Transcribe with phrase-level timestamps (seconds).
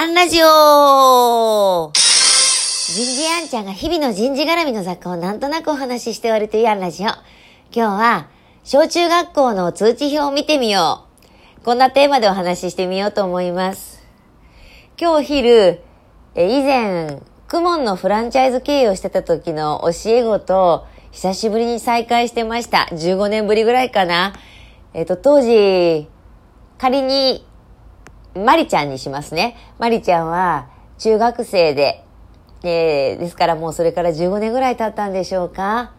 [0.00, 7.08] アンラジオ人事アンちゃんが日々の人事絡みの雑貨をなんとなくお話しして終わるというアンラジオ。
[7.08, 7.18] 今
[7.70, 8.28] 日は、
[8.64, 11.04] 小中学校の通知表を見てみよ
[11.60, 11.64] う。
[11.66, 14.02] こんなテーマでお話ししてみようと思います。
[14.98, 15.82] 今日昼、
[16.34, 22.88] え以前、クモンのフランチャイズ経営をしてた時の教え子と久しぶりに再会してました。
[22.92, 24.32] 15年ぶりぐらいかな。
[24.94, 26.08] えっ、と、当時、
[26.78, 27.44] 仮に
[28.34, 29.56] マリちゃんにしますね。
[29.78, 30.68] マリちゃんは
[30.98, 32.04] 中学生で、
[32.62, 35.92] えー、ですからもうそれから15年ぐらい経ったんでしょうか。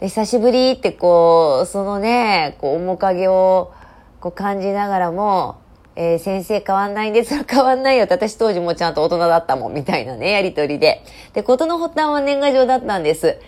[0.00, 3.72] 久しぶりってこう、そのね、こう面影を
[4.20, 5.60] こう感じながらも、
[5.96, 7.42] えー、先生変わんないんですよ。
[7.48, 11.02] 変わんないよって私当時もちゃんと大人だったもん、みたいなね、やりとりで。
[11.32, 13.40] で、ことの発端は年賀状だったんです。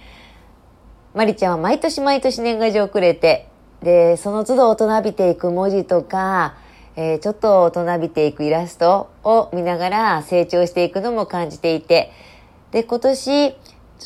[1.15, 3.49] マリちゃんは毎年毎年年賀状くれて、
[3.83, 6.55] で、その都度大人びていく文字とか、
[7.03, 12.13] えー、ちょっと大人びていくイラストを見ながら成長していくのも感じていて、
[12.73, 13.57] で、今年、ちょ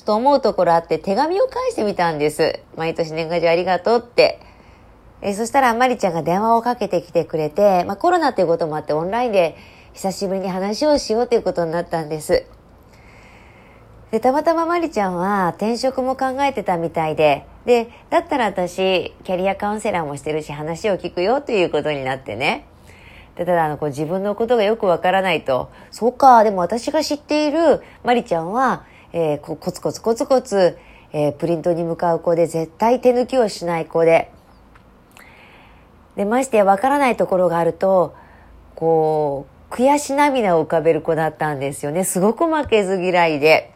[0.00, 2.60] っと思うところあって手紙を返してみたんです。
[2.76, 4.38] 毎年年賀状ありがとうって。
[5.22, 9.56] えー、そしたらまりちゃんが電話をかけてきてくれて、まあコロナっていうこともあってオンラインで
[9.92, 12.46] 久しぶりに話をしようということになったんです。
[14.12, 22.68] で、たまたままりちゃんは転職も考えてたみたいで、で、だったら私、キャリアカウンセラーもしてるし話を聞くよということになってね。
[23.36, 30.78] で、ただ、あの、こう自分のことがよくわからないと、そうか、でも私が知っているマリちゃんは、えー、コツコツコツコツ、
[31.12, 34.30] えー、プリントに向かう子で、絶対手抜きをしない子で、
[36.16, 38.14] で、ましてやわからないところがあると、
[38.74, 42.04] こう、悔し涙を浮かべる子だったんですよね。
[42.04, 43.72] すごく負けず嫌いで。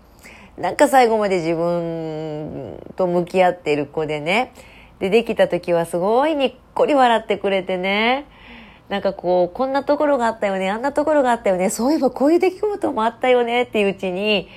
[0.56, 4.52] なんか最後まで自分と向き合っている子でね。
[5.00, 8.26] で、できた時はすごいにっこり笑ってくれてね。
[8.88, 14.48] なんかこう、こんなところがあったよね、あんなところがあったよね、そういえばこういう出来事もあったよねっていううちに、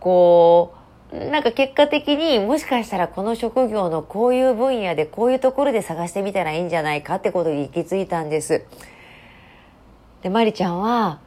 [0.00, 8.64] こう、なんか結果的にもしかしたらこの職業のこういう分野でこういうところで探してみたらいいんじゃないかってことに行き着いたんです。
[10.22, 11.20] で、まりちゃんは、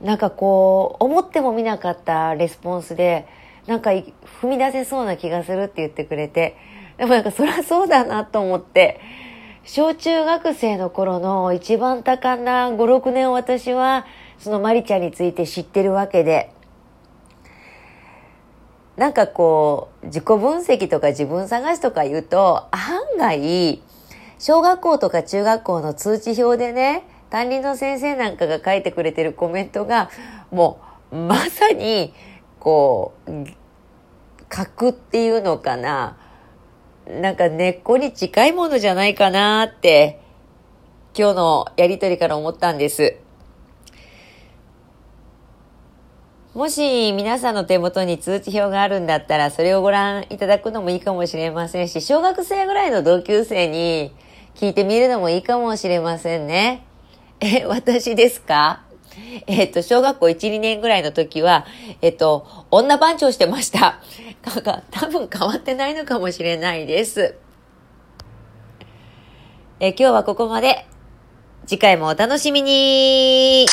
[0.00, 3.26] なんかこう、思ってもみなかったレスポンスで、
[3.66, 4.12] なんか踏
[4.44, 6.56] み出せそうな気がするって言ってくれて、
[6.96, 9.00] でもなんかそりゃそうだなと思って、
[9.64, 14.06] 小中学生の頃の一番多感な5、6年を私は、
[14.38, 16.52] そのマリちゃんについて知ってるわけで、
[18.96, 23.82] なんかこう、自己分析とか自分探しとか言うと、案外、
[24.38, 30.10] 小学校とか中学校の通知表でね、担任の先生なんかが書いてくれてるコメントが、
[30.50, 30.80] も
[31.12, 32.14] う、まさに、
[32.58, 33.30] こう、
[34.52, 36.16] 書くっていうのかな。
[37.20, 40.20] なんか根っこに近いものじゃないかなって、
[41.18, 43.16] 今日のやりとりから思ったんです。
[46.54, 54.12] もし皆さんの手元に通知表があるんだったら、それをご覧いただくのもいいかもしれませんし、小学生ぐらいの同級生に
[54.54, 56.84] 聞いてみるのもいいかもしれませんね。
[57.40, 58.82] え、私ですか？
[59.46, 61.66] えっ、と、小学校1、2年ぐらいの時は、
[62.02, 64.00] えっ、と、女番長してました。
[64.90, 67.34] 多分変わってないのかもしれないです。
[69.80, 70.86] え今日はここまで。
[71.66, 73.66] 次回もお楽しみに